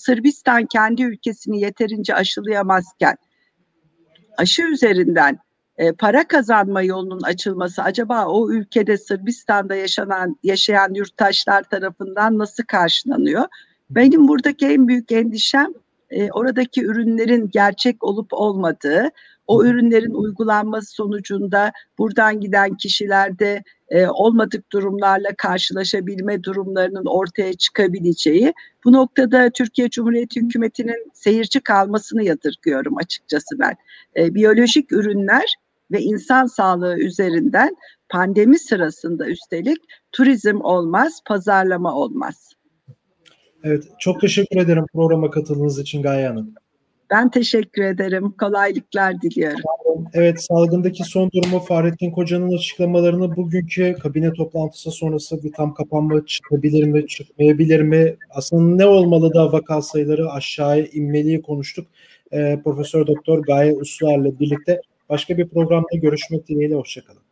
Sırbistan 0.02 0.66
kendi 0.66 1.02
ülkesini 1.02 1.60
yeterince 1.60 2.14
aşılayamazken 2.14 3.16
aşı 4.36 4.62
üzerinden 4.62 5.38
e, 5.78 5.92
para 5.92 6.28
kazanma 6.28 6.82
yolunun 6.82 7.20
açılması 7.20 7.82
acaba 7.82 8.26
o 8.26 8.50
ülkede 8.50 8.98
Sırbistan'da 8.98 9.74
yaşanan 9.74 10.36
yaşayan 10.42 10.94
yurttaşlar 10.94 11.62
tarafından 11.62 12.38
nasıl 12.38 12.64
karşılanıyor? 12.64 13.44
Benim 13.90 14.28
buradaki 14.28 14.66
en 14.66 14.88
büyük 14.88 15.12
endişem 15.12 15.72
e, 16.10 16.30
oradaki 16.30 16.84
ürünlerin 16.84 17.50
gerçek 17.52 18.04
olup 18.04 18.32
olmadığı, 18.32 19.10
o 19.46 19.64
ürünlerin 19.64 20.14
uygulanması 20.14 20.92
sonucunda 20.92 21.72
buradan 21.98 22.40
giden 22.40 22.76
kişilerde 22.76 23.62
e, 23.88 24.06
olmadık 24.06 24.72
durumlarla 24.72 25.28
karşılaşabilme 25.38 26.44
durumlarının 26.44 27.06
ortaya 27.06 27.52
çıkabileceği. 27.52 28.52
Bu 28.84 28.92
noktada 28.92 29.50
Türkiye 29.50 29.90
Cumhuriyeti 29.90 30.40
Hükümeti'nin 30.40 31.10
seyirci 31.14 31.60
kalmasını 31.60 32.24
yadırgıyorum 32.24 32.96
açıkçası 32.96 33.58
ben. 33.58 33.76
E, 34.16 34.34
biyolojik 34.34 34.92
ürünler 34.92 35.54
ve 35.90 36.00
insan 36.00 36.46
sağlığı 36.46 36.98
üzerinden 36.98 37.76
pandemi 38.08 38.58
sırasında 38.58 39.26
üstelik 39.28 39.78
turizm 40.12 40.60
olmaz, 40.60 41.20
pazarlama 41.26 41.94
olmaz. 41.94 42.52
Evet, 43.64 43.84
çok 43.98 44.20
teşekkür 44.20 44.56
ederim 44.56 44.86
programa 44.94 45.30
katıldığınız 45.30 45.78
için 45.78 46.02
Gaye 46.02 46.28
Hanım. 46.28 46.54
Ben 47.12 47.30
teşekkür 47.30 47.82
ederim. 47.82 48.30
Kolaylıklar 48.40 49.22
diliyorum. 49.22 49.60
Evet, 50.14 50.42
salgındaki 50.42 51.04
son 51.04 51.30
durumu 51.34 51.58
Fahrettin 51.58 52.10
Koca'nın 52.10 52.56
açıklamalarını 52.56 53.36
bugünkü 53.36 53.94
kabine 54.02 54.32
toplantısı 54.32 54.90
sonrası 54.90 55.44
bir 55.44 55.52
tam 55.52 55.74
kapanma 55.74 56.26
çıkabilir 56.26 56.84
mi, 56.84 57.06
çıkmayabilir 57.06 57.80
mi? 57.80 58.16
Aslında 58.30 58.76
ne 58.76 58.86
olmalı 58.86 59.34
da 59.34 59.52
vaka 59.52 59.82
sayıları 59.82 60.30
aşağıya 60.30 60.86
inmeliyi 60.86 61.42
konuştuk. 61.42 61.86
Ee, 62.32 62.60
Profesör 62.64 63.06
Doktor 63.06 63.38
Gaye 63.38 63.72
Usluer'le 63.72 64.38
birlikte 64.40 64.80
başka 65.08 65.38
bir 65.38 65.48
programda 65.48 65.96
görüşmek 65.96 66.48
dileğiyle. 66.48 66.74
Hoşçakalın. 66.74 67.31